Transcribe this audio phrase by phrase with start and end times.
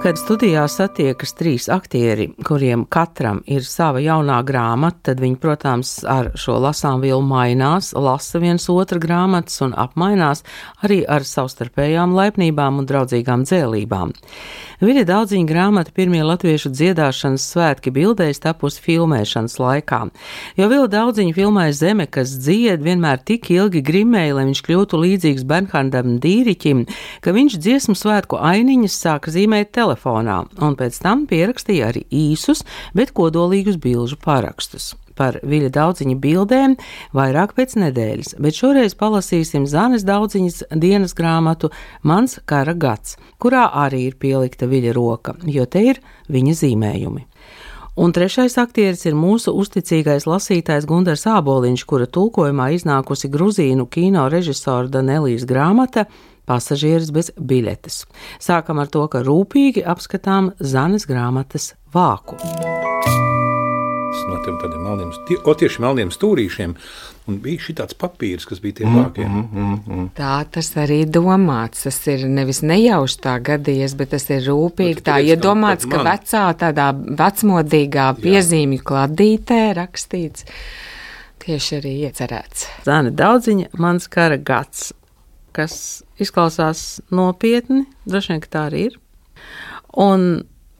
[0.00, 6.30] Kad studijā satiekas trīs aktieri, kuriem katram ir sava jaunā grāmata, tad viņi, protams, ar
[6.40, 10.40] šo lasām vielu mainās, lasa viens otru grāmatas un apmainās
[10.80, 14.14] arī ar savstarpējām laipnībām un draudzīgām dzēlībām.
[14.80, 20.00] Viņa daudziņa grāmata pirmie latviešu dziedāšanas svētki bildēs tapusi filmēšanas laikā,
[20.56, 25.44] jo vēl daudziņa filmēja zeme, kas dzied, vienmēr tik ilgi grimēja, lai viņš kļūtu līdzīgs
[25.44, 26.86] Bernhardam Dīriķim,
[27.20, 32.62] ka viņš dziesmu svētku ainiņas sāka zīmēt telefonu telefonā, un pēc tam pierakstīja arī īsus,
[32.94, 34.94] bet kodolīgus bilžu parakstus.
[35.18, 36.76] Par viļa daudziņa bildēm
[37.12, 41.70] vairāk pēc nedēļas, bet šoreiz palasīsim Zanes daudziņas dienas grāmatu
[42.02, 47.26] Mans kara gads, kurā arī ir pielikta viļa roka, jo te ir viņa zīmējumi.
[48.00, 54.88] Un trešais aktieris ir mūsu uzticīgais lasītājs Gunārs Āboliņš, kura tulkojumā iznākusi gruzīnu kino režisora
[54.88, 56.06] Danelijas grāmata
[56.50, 58.02] pasažieris bez biļetes.
[58.42, 62.40] Sākam ar to, ka rūpīgi apskatām Zanes grāmatas vāku.
[64.30, 66.74] No tiem tādiem melniem, tie, o, tieši melniem stūrīšiem.
[67.30, 69.24] Un bija šī tāds papīrs, kas bija tie mm, vākie.
[69.26, 70.04] Mm, mm, mm.
[70.18, 71.86] Tā tas arī domāts.
[71.86, 76.90] Tas ir nevis nejauši tā gadījies, bet tas ir rūpīgi tā iedomāts, ka vecā tādā
[76.94, 80.46] vecmodīgā piezīmju kladītē rakstīts.
[81.40, 82.66] Tieši arī iecerēts.
[82.86, 84.90] Zana Daudziņa, mans kara gads
[85.56, 88.98] kas izklausās nopietni, droši vien, tā arī ir.
[89.98, 90.26] Un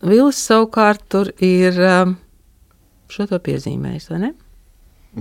[0.00, 2.14] Vils savukārt tur ir um,
[3.12, 4.30] šo to piezīmējis, vai ne?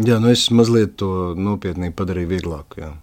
[0.05, 2.79] Jā, nu es mazliet to nopietnīgi padarīju vieglāku.
[2.85, 2.93] Jā.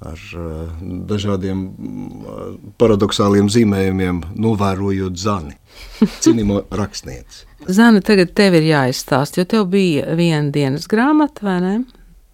[0.00, 0.70] Ar uh,
[1.10, 2.40] dažādiem uh,
[2.80, 5.58] paradoxāliem zīmējumiem, novērojot zani,
[6.24, 7.44] cinimo rakstnieci.
[7.68, 11.78] Zana, tagad tev ir jāizstāsta, jo tev bija viena dienas grāmata, vai ne?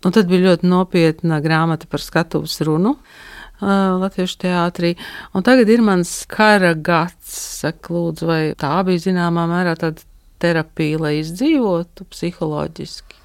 [0.06, 2.94] Un tad bija ļoti nopietna grāmata par skatuves runu.
[2.94, 3.25] Uh,
[3.60, 4.94] Latviešu teātrī.
[5.32, 7.36] Un tagad ir mans kara gads.
[7.62, 10.04] Saka, lūdzu, vai tā bija zināmā mērā tāda
[10.42, 13.22] terapija, lai izdzīvotu psiholoģiski?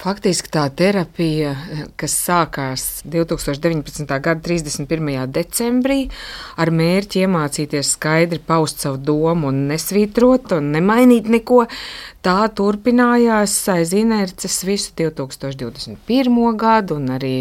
[0.00, 1.50] Faktiski tā terapija,
[2.00, 4.06] kas sākās 2019.
[4.08, 5.10] gada 31.
[5.28, 5.98] decembrī,
[6.56, 11.66] ar mērķi iemācīties skaidri paust savu domu un nesvītrot un nemainīt neko,
[12.24, 16.40] tā turpinājās aiz inerces visu 2021.
[16.56, 17.34] gadu un arī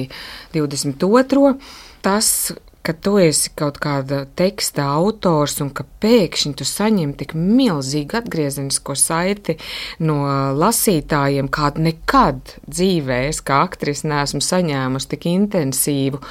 [0.51, 1.55] 2022
[2.03, 2.51] tas,
[2.85, 8.95] ka tu esi kaut kāda teksta autors un ka pēkšņi tu saņem tik milzīgu atgriezenisko
[8.97, 9.57] saiti
[10.01, 10.21] no
[10.57, 16.23] lasītājiem, kādu nekad dzīvē es kā aktris neesmu saņēmusi tik intensīvu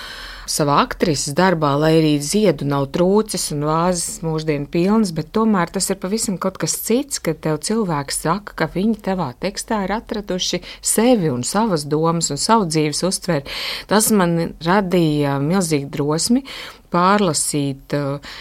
[0.49, 5.91] savā aktrises darbā, lai arī ziedu nav trūcis un vāzes mūždienu pilnas, bet tomēr tas
[5.93, 10.63] ir pavisam kaut kas cits, kad tev cilvēks saka, ka viņi tavā tekstā ir atraduši
[10.81, 13.59] sevi un savas domas un savu dzīves uztveri.
[13.91, 16.47] Tas man radīja milzīgu drosmi
[16.93, 17.99] pārlasīt.
[17.99, 18.39] Uh,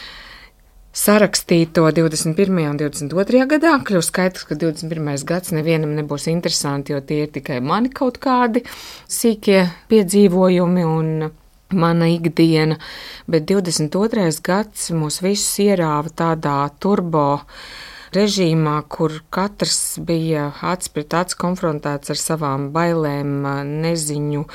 [0.97, 2.62] sarakstīto 21.
[2.72, 3.44] un 22.
[3.51, 3.75] gadā.
[3.85, 5.25] Kļūst skaidrs, ka 21.
[5.29, 8.63] gads nevienam nebūs interesanti, jo tie ir tikai mani kaut kādi
[9.06, 11.12] sīkie piedzīvojumi un
[11.72, 12.78] mana ikdiena,
[13.28, 14.29] bet 22.
[14.44, 17.28] gads mūs visus ierāva tādā turbo
[18.16, 23.44] režīmā, kur katrs bija acs pret acs konfrontēts ar savām bailēm,
[23.83, 24.45] neziņu,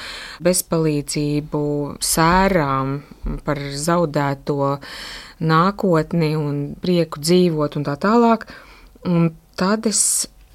[0.42, 1.62] bezpalīdzību,
[2.00, 2.96] sērām
[3.44, 4.72] par zaudēto
[5.42, 8.48] nākotni un prieku dzīvot un tā tālāk.
[9.10, 10.02] Un tad es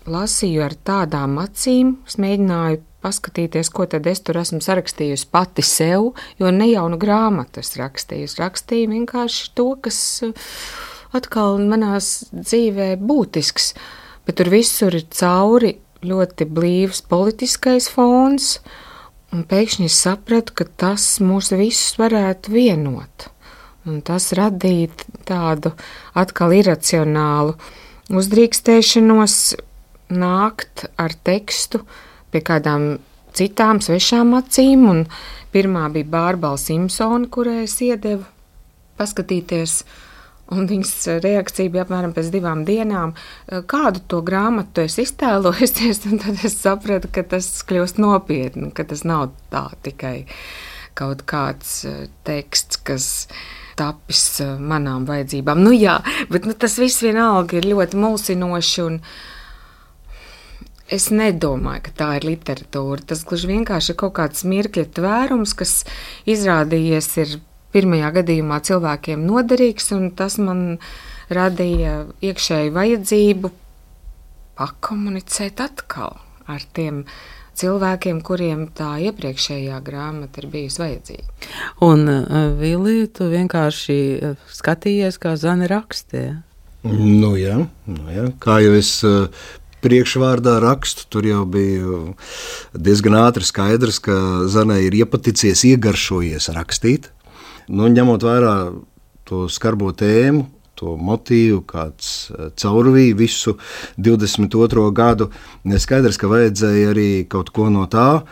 [0.07, 6.11] lasīju ar tādām acīm, es mēģināju paskatīties, ko tad es tur esmu sarakstījusi pati sev,
[6.41, 8.27] jo ne jaunu grāmatu es rakstīju.
[8.29, 10.47] Es rakstīju vienkārši to, kas uh,
[11.15, 13.73] atkal manās dzīvē būtisks,
[14.27, 15.77] bet tur visur ir cauri
[16.07, 18.57] ļoti blīvs politiskais fons,
[19.33, 23.29] un pēkšņi es sapratu, ka tas mūs visus varētu vienot.
[23.87, 24.91] Un tas radīja
[25.27, 25.71] tādu
[26.17, 27.55] atkal iracionālu
[28.11, 29.37] uzdrīkstēšanos
[30.11, 31.81] nākt ar tekstu,
[32.37, 32.89] pie kādām
[33.37, 34.85] citām svešām acīm.
[34.89, 35.05] Un
[35.53, 38.25] pirmā bija Bārbara Simpsona, kurai es iedevu
[38.99, 39.81] paskatīties.
[40.55, 43.11] Un viņas reakcija bija apmēram pēc divām dienām,
[43.67, 46.05] kādu to grāmatu es iztēlojusies.
[46.23, 50.21] Tad es sapratu, ka tas kļūst nopietni, ka tas nav tā tikai
[50.97, 53.27] kaut kāds eh, teksts, kas
[53.77, 55.59] tapis eh, manām vajadzībām.
[55.61, 55.99] Nu jā,
[56.31, 58.85] bet nu, tas viss vienalga ir ļoti mulsinoši.
[58.87, 59.36] Un, uh,
[60.93, 63.03] Es nedomāju, ka tā ir literatūra.
[63.09, 65.81] Tas gluži vienkārši ir kaut kāds mirkļa tvērums, kas
[66.29, 67.37] izrādījies ir
[67.75, 70.77] pirmajā gadījumā cilvēkiem noderīgs, un tas man
[71.33, 73.51] radīja iekšēju vajadzību
[74.57, 76.15] pakomunicēt atkal
[76.47, 77.03] ar tiem
[77.57, 81.37] cilvēkiem, kuriem tā iepriekšējā grāmata ir bijusi vajadzīga.
[81.85, 86.37] Un, uh, Vili, tu vienkārši uh, skatījies, kā Zana rakstīja.
[86.87, 87.57] Nu, jā,
[87.89, 88.27] nu, jā.
[88.39, 89.27] Kā jau es uh,
[89.85, 92.01] priekšvārdā rakstu, tur jau bija
[92.73, 94.17] diezgan ātri skaidrs, ka
[94.51, 97.11] Zanai ir iepaticies, iegaršojies rakstīt.
[97.67, 98.55] Nu, ņemot vērā
[99.27, 100.45] to skarbo tēmu,
[100.77, 103.57] to motīvu, kāds eh, caurvīja visu
[103.97, 104.85] 22.
[104.95, 105.31] gadu.
[105.67, 108.23] Neskaidrs, ka vajadzēja arī kaut ko no tā.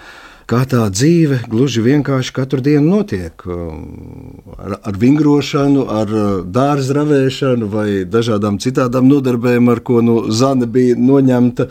[0.45, 3.45] Kā tā dzīve gluži vienkārši katru dienu notiek.
[4.55, 10.69] Ar, ar vingrošanu, ar uh, dārza ravēšanu vai dažādām citām nodarbēm, ar ko nu, zana
[10.69, 11.65] bija noņemta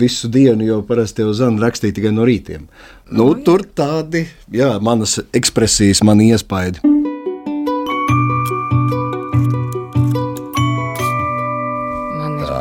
[0.00, 2.64] visu dienu, jo parasti jau zana rakstīja tikai no rītiem.
[3.12, 6.80] Nu, nu tur tādi, jā, manas ekspresijas, mani iespaidi.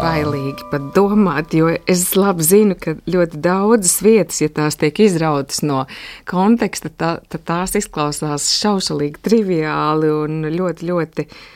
[0.03, 5.63] bailīgi pat domāt, jo es labi zinu, ka ļoti daudzas vietas, ja tās tiek izrautas
[5.65, 5.85] no
[6.29, 11.27] konteksta, tā, tad tās izklausās šaušalīgi triviāli un ļoti, ļoti.
[11.33, 11.49] Uh,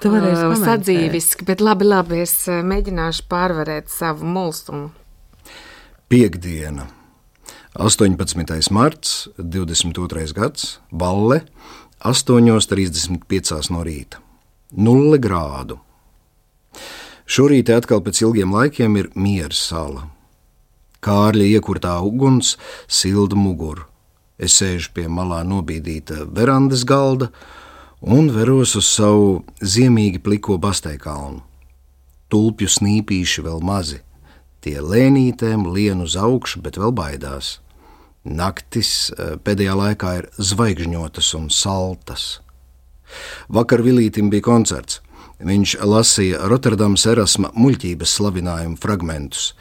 [0.00, 4.88] sadzīviski, bet labi, labi, es mēģināšu pārvarēt savu mulsumu.
[6.08, 6.86] Piektdiena,
[7.76, 8.70] 18.
[8.72, 10.32] marts, 22.
[10.34, 11.42] gads, Balle,
[12.00, 14.22] 8.35 no rīta.
[14.72, 15.78] Nulle grādu.
[17.30, 20.08] Šorīt atkal pēc ilgiem laikiem ir miera sala.
[20.98, 22.56] Kārļa iekurtā uguns
[22.90, 23.84] silda muguru.
[24.34, 27.28] Es sēžu pie malā nobīdīta verandas galda
[28.02, 31.44] un veros uz savu ziemīgi pliko basteikalnu.
[32.34, 34.00] Tulpju snīpīši vēl mazi,
[34.64, 37.60] tie lēnītēm lien uz augšu, bet vēl baidās.
[38.26, 42.26] Naktis eh, pēdējā laikā ir zvaigžņotas un saltas.
[43.48, 44.98] Vakar Vilītam bija koncerts.
[45.40, 49.54] Viņš lasīja Rotterdamas erasma muļķības slavinājumu fragmentus.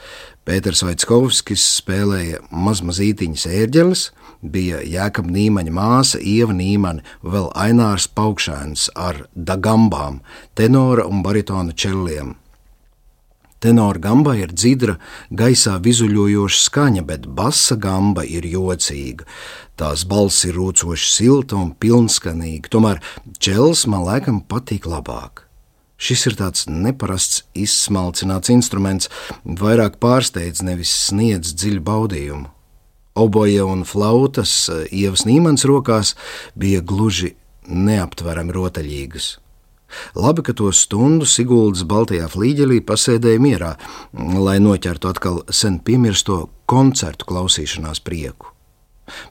[0.43, 4.01] Pēters Vaitskovskis spēlēja mazmazītiņas ērģeles,
[4.41, 10.19] bija Jēkab Nīmaņa māsa Ieva Nīmani, vēl Ainārs Paukšēns ar dagambām,
[10.59, 12.35] tenora un baritona čelliem.
[13.59, 14.97] Tenora gamba ir dzidra,
[15.31, 19.27] gaisā vizuļojoša skaņa, bet basa gamba ir jocīga.
[19.79, 23.03] Tās balss ir rūcoši silta un pilnskanīga, tomēr
[23.39, 25.48] čels man laikam patīk labāk.
[25.99, 29.09] Šis ir tāds neparasts, izsmalcināts instruments,
[29.43, 32.47] vairāk pārsteidz, nevis sniedz dziļu baudījumu.
[33.19, 36.13] Oboja un flautas eh, ievas nīmans rokās
[36.55, 37.33] bija gluži
[37.67, 39.33] neaptverami rotaļīgas.
[40.15, 43.73] Labi, ka to stundu Siguldas Baltajā flīģelī pasēdēja mierā,
[44.13, 48.53] lai noķertu atkal sen piemirsto koncertu klausīšanās prieku.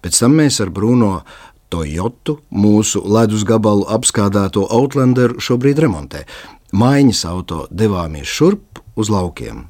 [0.02, 1.22] Pēc tam mēs ar Bruno
[1.70, 6.24] Toyotu, mūsu ledus gabalu apskādāto Outlanderu, šobrīd remontē
[6.72, 9.66] maiņas auto devāmies šurp uz laukiem.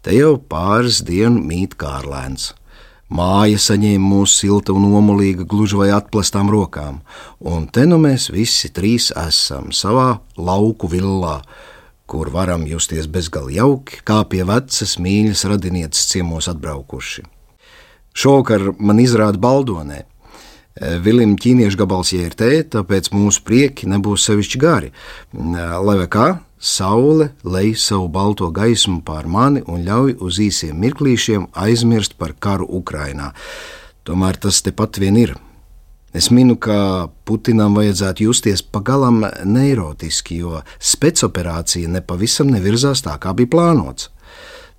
[0.00, 2.54] Te jau pāris dienu mīt kārlēns.
[3.10, 7.00] Māja saņēma mūsu silta un omulīga, gluži vai atplestām rokām,
[7.42, 11.40] un te nu mēs visi trīs esam savā lauku villā,
[12.06, 17.26] kur varam justies bezgalīgi jauki, kā pie vecas mīļas radinieces ciemos atbraukuši.
[18.14, 20.04] Šovakar man izrāda Baldonē,
[20.78, 24.92] Vilim ķīniešu gabals jērtē, tāpēc mūsu prieki nebūs sevišķi gari.
[25.34, 26.28] Lai vai kā,
[26.60, 32.68] saule lej savu balto gaismu pār mani un ļauj uz īsiem mirklīšiem aizmirst par karu
[32.80, 33.32] Ukrainā.
[34.06, 35.34] Tomēr tas tepat vien ir.
[36.14, 43.50] Es minu, ka Putinam vajadzētu justies pagalam neirotiski, jo spēcoperācija nepavisam nevirzās tā, kā bija
[43.52, 44.10] plānots.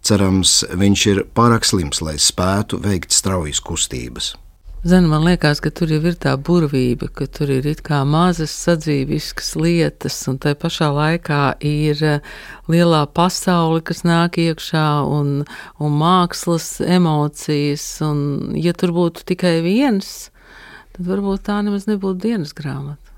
[0.03, 4.33] Cerams, viņš ir pārāk slims, lai spētu veikt straujas kustības.
[4.83, 8.49] Zinu, man liekas, ka tur jau ir tā burvība, ka tur ir it kā mazas
[8.63, 12.31] sadzīviskas lietas, un tai pašā laikā ir eh,
[12.65, 15.43] lielā pasaule, kas nāk iekšā, un,
[15.77, 20.31] un mākslas emocijas, un ja tur būtu tikai viens,
[20.97, 23.10] tad varbūt tā nemaz nebūtu dienas grāmata.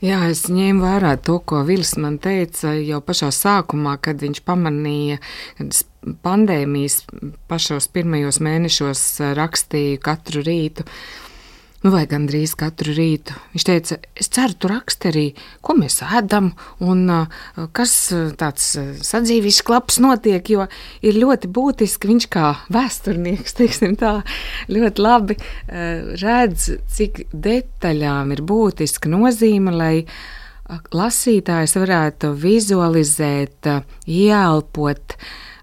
[0.00, 5.18] Jā, es ņēmu vērā to, ko Vils man teica jau pašā sākumā, kad viņš pamanīja,
[5.58, 5.80] kad
[6.24, 7.02] pandēmijas
[7.50, 9.02] pašos pirmajos mēnešos
[9.36, 10.86] rakstīju katru rītu
[11.84, 13.36] nu, vai gandrīz katru rītu.
[13.54, 15.24] Viņš teica, es ceru, tu raksti arī,
[15.64, 16.50] ko mēs ēdam
[16.84, 17.06] un
[17.76, 17.94] kas
[18.40, 18.66] tāds
[19.06, 20.66] sadzīvis klaps notiek, jo
[21.06, 24.18] ir ļoti būtiski, viņš kā vēsturnieks, teiksim tā,
[24.72, 25.38] ļoti labi
[26.20, 29.94] redz, cik detaļām ir būtiska nozīme, lai
[30.94, 33.66] lasītājs varētu vizualizēt,
[34.06, 35.16] ieelpot,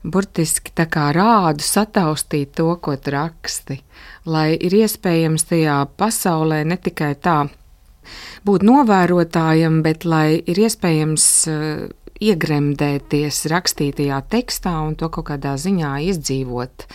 [0.03, 3.81] burtiski tā kā rādu sataustīt to, ko tu raksti
[4.27, 7.45] lai ir iespējams tajā pasaulē ne tikai tā
[8.47, 11.87] būt novērotājam, bet lai ir iespējams uh,
[12.23, 16.87] iegremdēties rakstītajā tekstā un to kaut kādā ziņā izdzīvot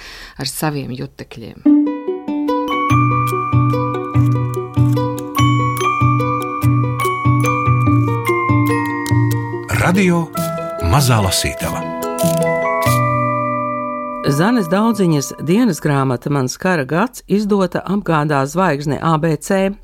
[0.42, 1.70] ar saviem jutekļiem.
[9.82, 10.28] Radio
[10.92, 11.91] Mazā Lasītava.
[14.32, 19.74] Zanes daudziņas dienas grāmata Mans kara gads izdota apgādā zvaigzne ABC.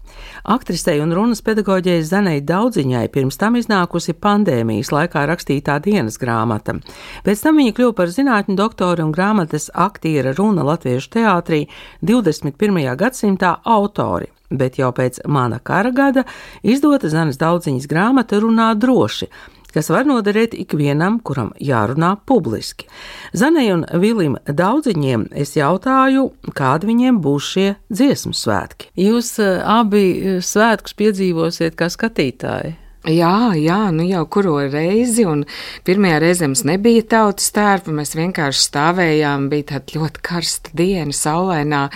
[0.49, 6.79] Aktrisei un runas pedagoģijai Zanei Daudziņai pirms tam iznākusi pandēmijas laikā rakstītā dienas grāmata.
[7.27, 11.61] Pēc tam viņa kļuva par zinātņu doktoru un grāmatas aktiera runa Latviešu teātrī
[12.01, 12.81] 21.
[12.97, 16.25] gadsimtā autori bet jau pēc mana kara gada
[16.63, 19.29] izdota Zanes Daudziņas grāmata Runā droši,
[19.75, 22.89] kas var noderēt ikvienam, kuram jārunā publiski.
[23.37, 28.93] Zanei un Vilim daudziņiem es jautāju, kādi viņiem būs šie dziesmu svētki.
[28.99, 32.77] Jūs uh, abi eh, svētkus piedzīvosiet kā skatītāji.
[33.09, 35.47] Jā, jā, nu jau kuru reizi, un
[35.89, 41.87] pirmajā reizē mums nebija tautas tērpa, mēs vienkārši stāvējām, bija tāda ļoti karsta diena, saulainā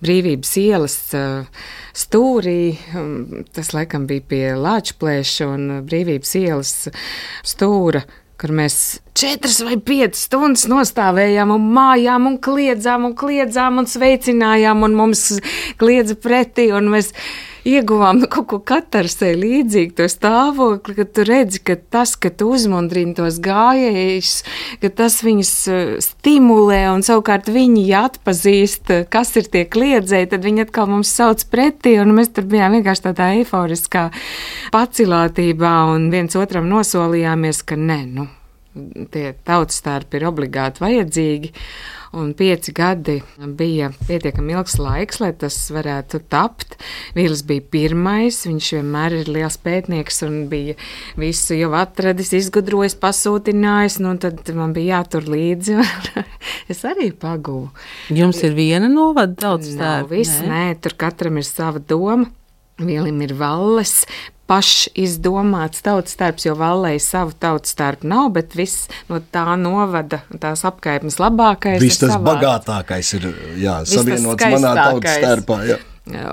[0.00, 0.96] brīvības ielas
[1.92, 2.58] stūrī,
[3.52, 6.76] tas laikam bija pie Lāčplēša un brīvības ielas
[7.44, 8.06] stūra
[8.40, 14.82] kur mēs četras vai piecas stundas nostājām un mājām, un kliedzām, un kliedzām, un sveicinājām,
[14.84, 15.28] un mums
[15.80, 16.70] kliedza pretī.
[16.74, 17.12] Mēs
[17.68, 22.50] ieguvām nu, kaut ko katarsē līdzīgu, to stāvokli, ka tu redzi, ka tas, ka tu
[22.54, 24.34] uzmundrini tos gājējus,
[24.82, 30.66] ka tas viņus eh, stimulē, un savukārt viņi atpazīst, kas ir tie kliedzēji, tad viņi
[30.68, 34.08] atkal mums sauc pretī, un mēs tur bijām vienkārši tādā eiforiskā
[34.74, 38.28] pacilātībā, un viens otram nosolījāmies, ka nē, nu,
[39.10, 41.52] tie tautas starpi ir obligāti vajadzīgi.
[42.14, 43.16] Un pieci gadi
[43.58, 46.76] bija pietiekami ilgs laiks, lai tas varētu tapt.
[47.16, 50.76] Vīls bija pirmais, viņš vienmēr ir liels pētnieks un bija
[51.18, 53.98] visu jau atradis, izgudrojis, pasūtinājis.
[54.04, 55.80] Nu, tad man bija jātur līdzi.
[56.72, 57.72] es arī pagūvu.
[58.14, 60.12] Jums ir viena novada tautas tērpa?
[60.14, 60.54] Viss, nē?
[60.54, 62.30] nē, tur katram ir sava doma.
[62.82, 64.02] Vielim ir valles,
[64.50, 70.64] pašizdomāts tautas starps, jo vallei savu tautas starpu nav, bet viss no tā novada, tās
[70.66, 71.78] apkaipnes labākais.
[71.82, 72.26] Viss tas savāds.
[72.32, 73.28] bagātākais ir
[73.62, 75.60] jā, savienots manā tautas starpā.
[75.70, 75.78] Jā.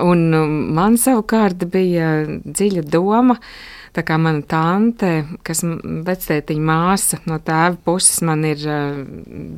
[0.03, 3.37] Un um, man savukārt bija dziļa doma.
[3.91, 5.65] Tā kā mana tante, kas
[6.07, 8.63] vecētiņa māsa no tēva puses man ir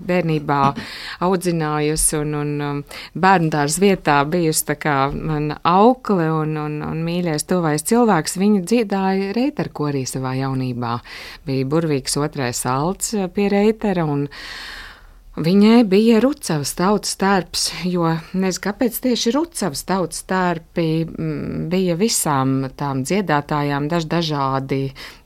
[0.10, 0.60] bērnībā
[1.28, 2.80] audzinājusi un, un um,
[3.13, 8.63] bērnu dārza vietā bijusi tā kā mana aukle un, un, un mīļais tuvais cilvēks, viņa
[8.66, 10.96] dziedāja reiterkorī savā jaunībā.
[11.46, 14.25] Bija burvīgs otrais alts pie reitera un
[15.34, 18.06] Viņai bija Rucavas tautas tērps, jo
[18.38, 24.84] nezinu, kāpēc tieši Rucavas tautas tērpi mm, bija visām tām dziedātājām daž dažādi.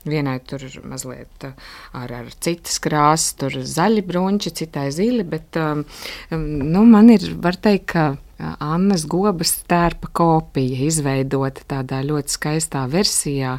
[0.08, 5.84] Vienai tur mazliet ar, ar citas krāsas, tur zaļi brunči, citai zili, bet um,
[6.32, 8.08] nu, man ir, var teikt, ka
[8.64, 13.58] Annas Gobas tērpa kopija izveidota tādā ļoti skaistā versijā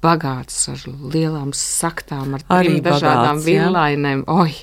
[0.00, 4.24] bagāts ar lielām saktām, ar trim dažādām villainēm.
[4.32, 4.54] Oi!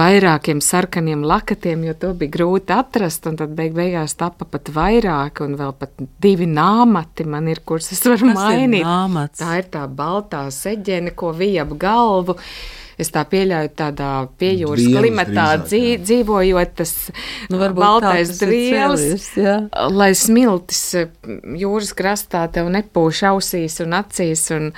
[0.00, 3.28] Vairākiem sarkaniem lakatiem, jo to bija grūti atrast.
[3.28, 8.04] Tad beig beigās tapa pat vairāk, un vēl pat divi nāmati man ir, kurus es
[8.08, 8.84] varu Kas mainīt.
[8.84, 12.38] Ir tā ir tā baltā seģene, ko vija ap galvu.
[13.00, 16.00] Es tā pieļauju, tādā piejūras Dvielas klimatā drīzāk, jā.
[16.04, 16.92] dzīvojot, tas
[17.48, 19.30] nu, baltais drielis,
[19.96, 20.82] lai smiltis
[21.62, 24.72] jūras krastā tev nepūš ausīs un acīs, un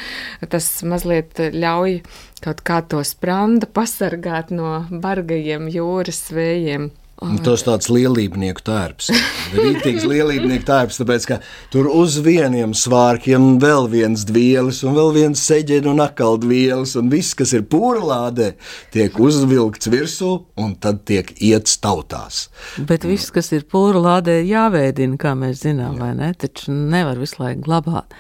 [0.53, 1.99] tas mazliet ļauj
[2.43, 6.91] kaut kā to sprandu pasargāt no bargajiem jūras vējiem.
[7.23, 9.13] Un tas tāds lielībnieku tērps.
[9.55, 11.39] Rītīgs lielībnieku tērps, tāpēc, ka
[11.71, 17.13] tur uz vieniem svārkiem vēl viens dvielis, un vēl viens seģeņu un akal dvielis, un
[17.13, 18.53] viss, kas ir pūrlādē,
[18.95, 22.49] tiek uzvilkts virsū, un tad tiek iets tautās.
[22.91, 26.09] Bet viss, kas ir pūrlādē, jāveidina, kā mēs zinām, Jā.
[26.09, 26.33] vai ne?
[26.35, 28.19] Taču nevar visu laiku glabāt.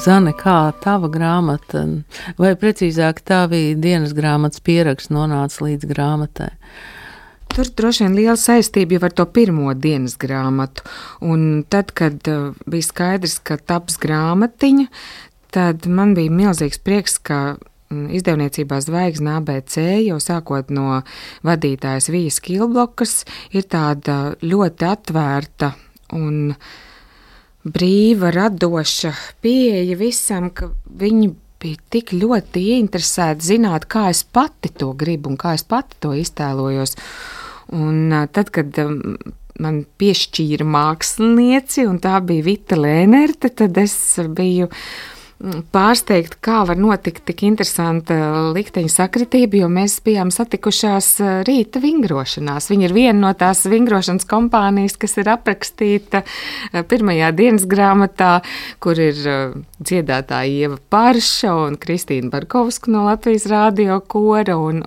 [0.00, 1.82] Zane, kā tava grāmata,
[2.40, 6.48] vai precīzāk tavi dienas grāmatas pieraksts nonāca līdz grāmatai?
[7.52, 10.86] Tur droši vien liela saistība jau ar to pirmo dienas grāmatu.
[11.20, 14.88] Un tad, kad uh, bija skaidrs, ka taps grāmatiņa,
[15.52, 21.02] tad man bija milzīgs prieks, ka mm, izdevniecībā Zvaigznes ABC, jau sākot no
[21.44, 23.18] vadītājas Vijas Kilblokas,
[23.52, 25.74] ir tāda ļoti atvērta
[26.16, 26.54] un
[27.64, 29.12] brīva, radoša
[29.44, 35.36] pieeja visam, ka viņi bija tik ļoti ieinteresēti zināt, kā es pati to gribu un
[35.40, 36.96] kā es pati to iztēlojos.
[37.76, 38.80] Un tad, kad
[39.60, 44.70] man piešķīra mākslinieci, un tā bija Vita Lēnerte, tad es biju
[45.72, 48.16] pārsteigta, kā var notikt tik interesanta
[48.52, 52.68] likteņa sakritība, jo mēs bijām satikušās eh, rīta vingrošanās.
[52.72, 58.40] Viņa ir viena no tās vingrošanas kompānijas, kas ir aprakstīta eh, pirmajā dienas grāmatā,
[58.84, 64.58] kur ir eh, dziedātāja Ieva Parša un Kristīna Barkovska no Latvijas rādio kora.
[64.60, 64.84] Un,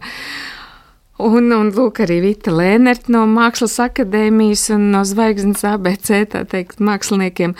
[1.23, 6.81] Un, un lūk, arī Vita Lēnert no Mākslas akadēmijas un no Zvaigznes ABC, tā teikt,
[6.83, 7.53] māksliniekiem.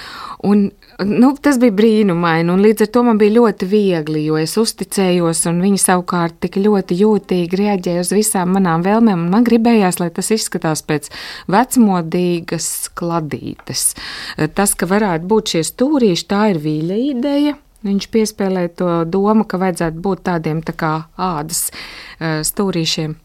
[0.50, 0.66] Un,
[1.00, 5.44] nu, tas bija brīnumaini, un līdz ar to man bija ļoti viegli, jo es uzticējos,
[5.50, 10.32] un viņi savukārt tik ļoti jūtīgi reaģēja uz visām manām vēlmēm, man gribējās, lai tas
[10.36, 11.10] izskatās pēc
[11.52, 13.94] vecmodīgas kladītes.
[14.58, 17.58] Tas, ka varētu būt šie stūrīši, tā ir vīļa ideja.
[17.84, 21.66] Viņš piespēlē to domu, ka vajadzētu būt tādiem tā kā ādas
[22.48, 23.18] stūrīšiem.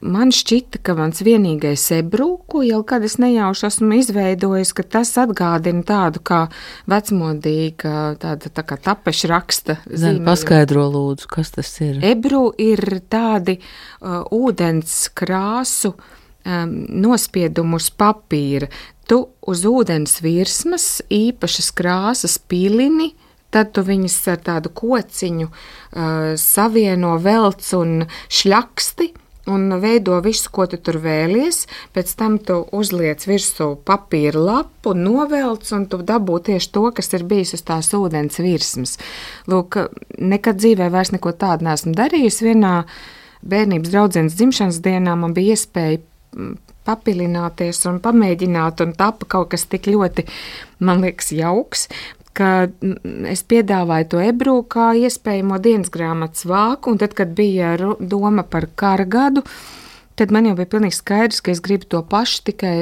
[0.00, 5.10] Man šķita, ka mans vienīgais ebru, ko jau kad es nejauši esmu izveidojis, ka tas
[5.18, 6.44] atgādina tādu kā
[6.90, 9.78] vecmodīga, tāda tā kā tapeša raksta.
[9.90, 11.98] Zem, paskaidro lūdzu, kas tas ir.
[12.06, 18.70] Ebru ir tādi uh, ūdens krāsu um, nospiedumi uz papīra.
[19.08, 23.14] Tu uz ūdens virsmas īpašas krāsas pilini,
[23.50, 29.14] tad tu viņus ar tādu kociņu uh, savieno velc un šļaksti
[29.48, 31.64] un veido visu, ko tu tur vēlies.
[31.96, 37.26] Pēc tam tu uzliec virsū papīra lapu, novelc, un tu dabū tieši to, kas ir
[37.28, 38.98] bijis uz tās ūdens virsmas.
[39.50, 39.80] Lūk,
[40.18, 42.48] nekad dzīvē vairs neko tādu neesmu darījusi.
[42.50, 42.74] Vienā
[43.48, 46.56] bērnības draudzenes dzimšanas dienā man bija iespēja mm,
[46.88, 50.24] papilināties un pamēģināt, un tapa kaut kas tik ļoti,
[50.84, 51.88] man liekas, jauks
[52.38, 52.52] ka
[53.32, 58.68] es piedāvāju to ebru kā iespējamo dienas grāmatas vāku, un tad, kad bija doma par
[58.78, 59.42] kara gadu,
[60.18, 62.78] tad man jau bija pilnīgi skaidrs, ka es gribu to pašu, tikai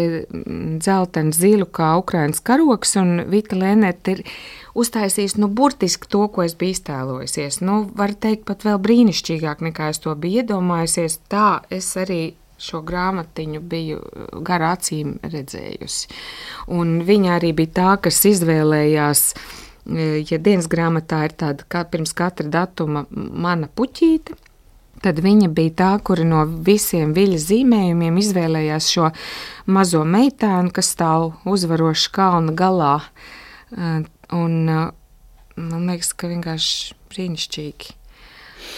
[0.81, 4.25] dzeltenu zilu kā Ukrainas karoks, un Vita Lēnēta ir
[4.77, 7.61] uztaisījis, nu, burtiski to, ko es biju iztēlojusies.
[7.65, 11.21] Nu, var teikt, pat vēl brīnišķīgāk nekā es to biju iedomājusies.
[11.33, 12.23] Tā es arī
[12.59, 16.09] šo grāmatiņu biju uh, garā acīm redzējusi.
[16.73, 19.29] Un viņa arī bija tā, kas izvēlējās.
[19.37, 24.35] Uh, ja dienas grāmatā ir tāda, kā pirms katra datuma, mana puķīte,
[25.05, 29.11] tad viņa bija tā, kura no visiem viļņa zīmējumiem izvēlējās šo
[29.71, 32.97] mazo meitēnu, kas stāv uzvarošu kalna galā.
[33.77, 34.03] Uh,
[34.35, 37.95] un man liekas, ka vienkārši brīnišķīgi.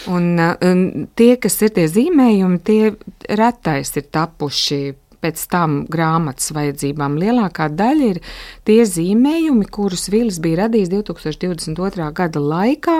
[0.07, 2.93] Un, un tie, kas ir tie zīmējumi, tie
[3.35, 4.81] retais ir tapuši
[5.19, 7.17] pēc tam grāmatas vajadzībām.
[7.19, 8.21] Lielākā daļa ir
[8.67, 12.07] tie zīmējumi, kurus Vīls bija radījis 2022.
[12.15, 12.99] gada laikā,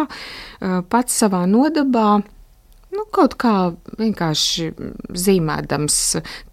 [0.91, 2.19] pats savā nodabā
[2.89, 3.51] Nu, kaut kā
[3.99, 4.71] vienkārši
[5.13, 5.97] zīmēdams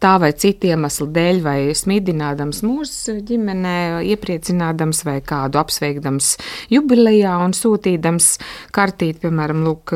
[0.05, 6.35] tā vai citu iemeslu dēļ, vai smidinādams mūsu ģimenē, iepriecinādams vai kādu apsveikdams
[6.75, 8.29] jubilejā un sūtīdams
[8.77, 9.95] kartīt, piemēram, lūk,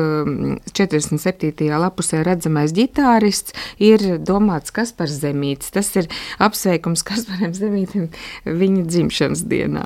[0.73, 1.69] 47.
[1.83, 5.69] lapusē redzamais ģitārists, ir domāts Kaspars Zemītis.
[5.77, 6.09] Tas ir
[6.41, 8.09] apsveikums Kasparam Zemītim
[8.49, 9.85] viņa dzimšanas dienā.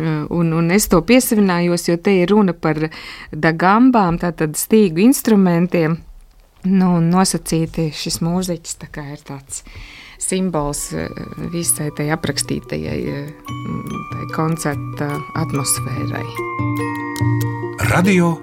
[0.00, 2.86] Un, un es to piesavinājos, jo te ir runa par
[3.36, 5.99] dagambām, tātad stīgu instrumentiem
[6.68, 9.64] nu, nosacīti šis mūziķis ir tāds
[10.20, 11.08] simbols eh,
[11.52, 13.32] visai tai aprakstītajai eh,
[14.12, 16.26] tai koncerta atmosfērai.
[17.90, 18.36] Radio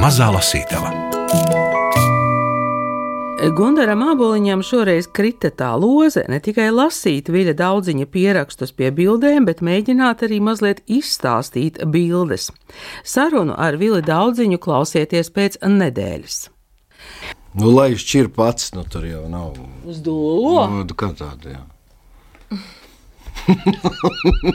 [0.00, 0.96] Mazā Lasītava.
[3.56, 9.62] Gundaram Aboliņam šoreiz krita tā loze ne tikai lasīt viļa daudziņa pierakstus pie bildēm, bet
[9.64, 12.50] mēģināt arī mazliet izstāstīt bildes.
[13.00, 16.42] Sarunu ar Vili daudziņu klausieties pēc nedēļas.
[17.58, 19.56] Nu, lai šķir pats, nu tur jau nav.
[19.90, 20.68] Uz dūlo?
[20.70, 22.60] Nu, kā tāda, jā.
[23.48, 24.00] No,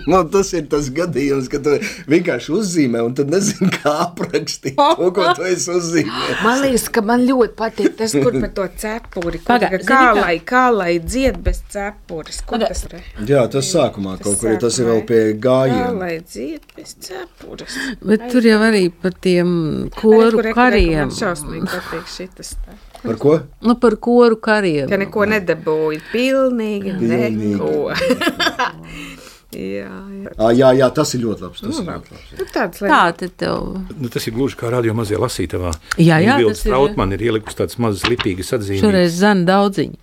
[0.11, 1.75] nu, tas ir tas gadījums, kad tu
[2.11, 6.43] vienkārši uzzīmē, un tad nezini, kā aprakstīt to, ko tu esi uzzīmējis.
[6.45, 9.41] Man liekas, ka man ļoti patīk tas, kur par to cepuri.
[9.45, 12.41] Paga, kā, kā, lai, kā lai dzied bez cepuras?
[12.49, 12.71] Paga.
[12.71, 12.97] Tas ir?
[13.29, 15.83] Jā, tas sākumā kaut kur, tas ir vēl pie gājiem.
[15.83, 17.79] Kā lai dzied bez cepuras?
[18.05, 19.55] Bet tur jau arī par tiem
[19.95, 21.05] koru kariem.
[21.05, 22.81] Man šausmīgi patīk šitas tā.
[23.05, 23.35] Par ko?
[23.65, 24.89] Nu, par koru kariem.
[24.89, 26.01] Ka neko nedabūju.
[26.11, 27.53] Pilnīgi, Pilnīgi.
[27.55, 27.91] neko.
[29.55, 30.31] Jā, jā.
[30.35, 31.61] À, jā, jā, tas ir ļoti labs.
[31.63, 32.89] Tas, nu, ļoti labs, nu, tāds, lai...
[32.91, 33.69] Tā, tev...
[33.95, 35.71] nu, tas ir gluži kā radio mazajā lasītavā.
[35.95, 36.73] Jā, jā tas ir.
[36.73, 38.83] Trautman ir ielikusi tādas mazas lipīgas atzīmes.
[38.83, 40.01] Šoreiz zana daudziņu.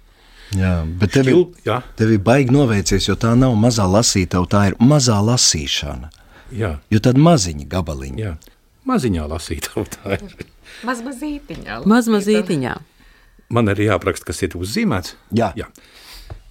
[0.56, 1.78] Jā, bet tev, Šķil, jā.
[1.96, 6.08] tev ir baigi noveicies, jo tā nav mazā lasītava, tā ir mazā lasīšana.
[6.56, 6.74] Jā.
[6.92, 8.24] Jo tad maziņa gabaliņa.
[8.24, 8.34] Jā.
[8.88, 10.48] Maziņā lasītava tā ir.
[10.88, 11.82] Mazmazītiņā.
[11.88, 12.74] Mazmazītiņā.
[13.52, 15.16] Man arī jāapraksta, kas ir uzzīmēts.
[15.36, 15.50] Jā.
[15.58, 15.66] Jā.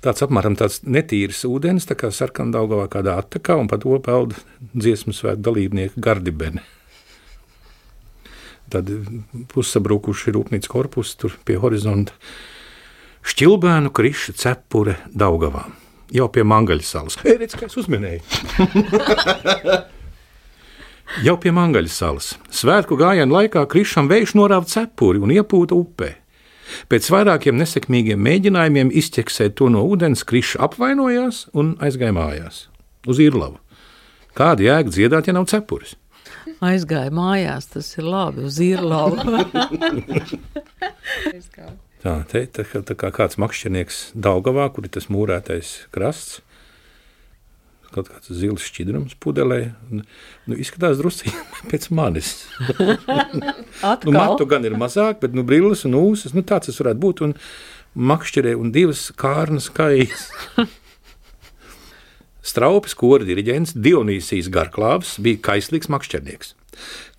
[0.05, 4.37] tāds apmēram tāds netīrs ūdens, tā kā sarkandaugavā kādā attakā, un pa to peld
[4.73, 6.61] dziesmu svētku dalībnieku gardibeni.
[8.71, 8.87] Tad
[9.51, 12.13] pussabrukuši rūpnīcas korpusi tur pie horizonta.
[13.27, 15.65] Šķilbēnu kriša cepure Daugavā.
[16.11, 17.17] Jau pie Mangaļas salas.
[17.23, 18.21] Ei, redz, kā es uzminēju.
[21.27, 22.27] Jau pie Mangaļas salas.
[22.55, 26.20] Svētku gājienu laikā krišam vējš norāva cepuri un iepūta upē.
[26.91, 32.55] Pēc vairākiem nesekmīgiem mēģinājumiem izķeksēt to no ūdens, kriša apvainojās un aizgāja mājās
[33.09, 33.57] uz īrlavu.
[34.37, 35.91] Kāda jēga dziedāt, ja nav cepures?
[36.61, 39.17] Aizgāja mājās, tas ir labi uz īrlavu.
[42.01, 46.39] Tā, te, tā, tā kā kāds makšķernieks Daugavā, kur ir tas mūrētais krasts,
[47.93, 49.59] kaut kāds zils šķidrums pudelē,
[49.91, 51.31] nu, izskatās drusku
[51.71, 52.35] pēc manis.
[53.81, 57.21] Nu, matu gan ir mazāk, bet nu, brilles un ūsas, nu, tāds tas varētu būt,
[57.25, 57.33] un
[58.11, 60.27] makšķerē un divas kārnas kājas.
[62.51, 66.55] Straupis kora diriģents Dionīsijas Garklāvs bija kaislīgs makšķernieks.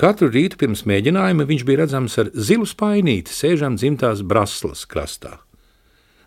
[0.01, 5.39] Katru rītu pirms mēģinājuma viņš bija redzams ar zilu spainīti, sēžam dzimtās Braslas krastā.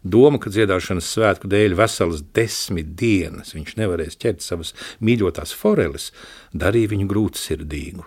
[0.06, 6.12] Doma, ka dziedāšanas svētku dēļ veselas desmit dienas viņš nevarēs ķert savas mīļotās foreles,
[6.54, 8.06] darīja viņu grūtsirdīgu.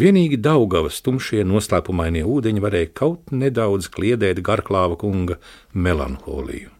[0.00, 5.40] Vienīgi Daugavas tumšie noslēpumainie ūdeņi varēja kaut nedaudz kliedēt Garklāva kunga
[5.74, 6.70] melanholiju.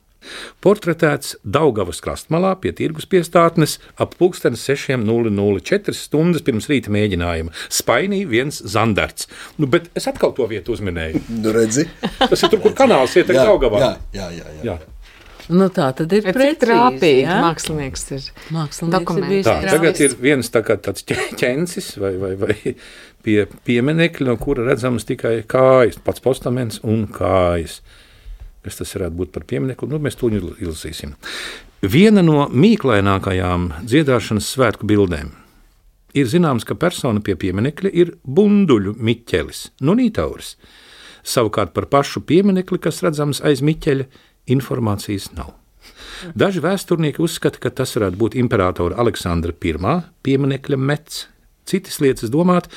[0.65, 7.55] Portretēts Daugavas krastmalā pie tirgus piestātnes ap pulksteni 6.004 stundas pirms rīta mēģinājuma.
[7.73, 9.29] Spainī viens zandarts.
[9.59, 11.23] Nu, bet es atkal to vietu uzminēju.
[11.41, 11.87] Nu, redzi?
[12.21, 13.81] Tas ir tur, kur kanāls iet Jā, Daugavā.
[13.81, 14.65] jā, jā, jā, jā.
[14.71, 14.79] Jā.
[15.51, 17.39] nu, tā tad ir Bet cik precīzi, trāpīgi ja?
[17.43, 18.27] mākslinieks ir.
[18.55, 22.57] Mākslinieks ir bijis Tā, tagad ir viens tā kā tāds ķe- ķencis vai, vai, vai
[23.25, 27.81] pie pieminekļa, no kura redzams tikai kājas, pats postaments un kājas.
[28.65, 29.89] Kas tas varētu būt par pieminiektu?
[29.89, 31.15] Nu, mēs to izlasīsim.
[31.81, 35.31] Viena no mīklainākajām dziedāšanas svētku bildēm
[36.15, 40.57] ir zināms, ka persona pie pieminiekļa ir bunduļu miķelis, no Nītauras.
[41.27, 44.07] Savukārt par pašu pieminekli, kas redzams aiz miķeļa,
[44.51, 45.55] informācijas nav.
[46.37, 49.77] Daži vēsturnieki uzskata, ka tas varētu būt imperatora Aleksandra I
[50.25, 51.29] pieminekļa mets.
[51.65, 52.77] Citas lietas domāt, ka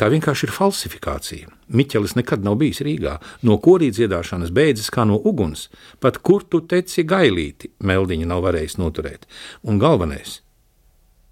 [0.00, 1.50] tā vienkārši ir falsifikācija.
[1.72, 3.14] Miķelis nekad nav bijis Rīgā.
[3.42, 5.68] No korī dziedāšanas beidzas kā no uguns.
[6.00, 9.26] Pat kur tu teci gailīti, meldiņa nav varējis noturēt.
[9.66, 10.40] Un galvenais,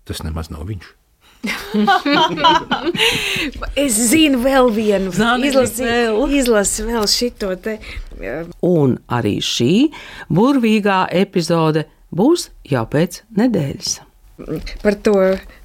[0.09, 0.87] tas nemaz nav viņš.
[3.81, 7.07] Es zinu vēl vienu, Zani, izlasi vēl.
[7.09, 7.79] šito te.
[8.67, 9.89] Un arī šī
[10.29, 14.10] burvīgā epizode būs jau pēc nedēļas.
[14.83, 15.15] Par to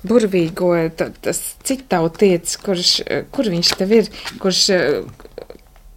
[0.08, 2.92] burvīgo, ta- tas cik tautietis, kurš,
[3.32, 4.10] kur viņš tev ir,
[4.42, 4.62] kurš,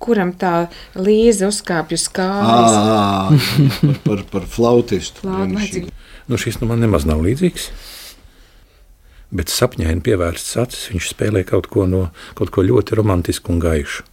[0.03, 2.79] kuram tā līze uzkāpj uz kājas.
[3.83, 5.27] Par, par, par flautistu.
[5.27, 5.93] Vajadzīgi.
[6.29, 7.71] Nu, šis nu man nemaz nav līdzīgs.
[9.29, 12.07] Bet sapņaini pievērstas acis, viņš spēlē kaut ko, no,
[12.39, 14.07] kaut ko ļoti romantisku un gaišu.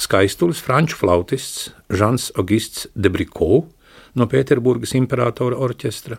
[0.00, 3.70] Skaistulis, franču flautists Žants Augusts de Bricot
[4.16, 6.18] no Pēterburgas imperatora orķestra.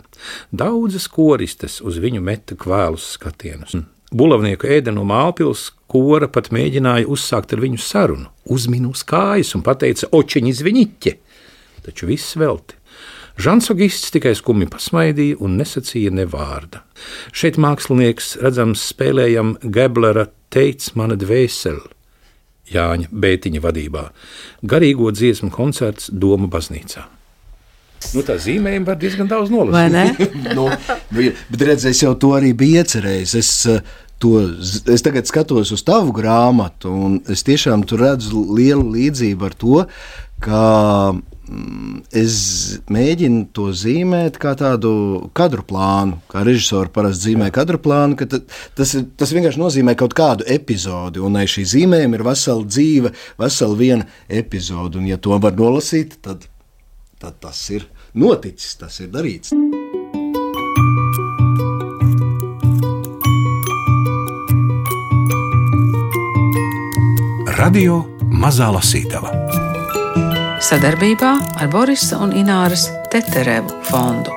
[0.52, 3.78] Daudzas koristes uz viņu meta kvēlus skatienus.
[4.08, 9.66] Bulavnieku ēda no Mālpils kora pat mēģināja uzsākt ar viņu sarunu, uzminu uz kājas un
[9.68, 11.14] teica: Očiņi zviņķi!
[11.88, 12.76] Taču viss velti.
[13.38, 16.82] Žants Augusts tikai skumji pasmaidīja un nesacīja ne vārda.
[17.30, 21.86] Šeit mākslinieks redzams spēlējam Geblera teicis mana dvēseli.
[22.74, 24.08] Jāņa Bētiņa vadībā.
[24.64, 27.06] Garīgo dziesmu koncerts Doma baznīcā.
[28.14, 29.94] Nu, tā zīmējuma var diezgan daudz Vai nolasīt.
[29.94, 30.54] ne?
[30.58, 30.68] nu,
[31.12, 33.34] nu, bet redz, es jau to arī biju iecerējis.
[33.42, 33.82] Es, eh,
[34.20, 34.36] to,
[34.94, 39.84] es tagad skatos uz tavu grāmatu, un es tiešām tur redzu lielu līdzību ar to,
[40.42, 40.62] ka
[41.14, 42.38] mm, es
[42.94, 44.92] mēģinu to zīmēt kā tādu
[45.38, 48.18] kadru plānu, kā režisori parasti zīmē kadru plānu.
[48.20, 48.42] ka ta-
[48.78, 53.14] Tas, ir- tas vienkārši nozīmē kaut kādu epizodi, un aiz šī zīmējuma ir vesela dzīve,
[53.42, 54.98] vesela viena epizode.
[55.02, 56.46] Un, ja to var nolasīt, tad,
[57.20, 59.54] tad tas ir noticis, tas ir darīts.
[67.58, 68.04] Radio
[68.38, 69.34] Mazā Lasītava.
[70.62, 74.34] Sadarbībā ar Borisa un Ināras Teterevu fondu.